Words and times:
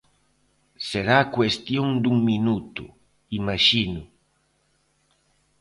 Será 0.89 1.17
cuestión 1.37 1.87
dun 2.03 2.17
minuto, 2.29 2.83
imaxino. 3.39 4.03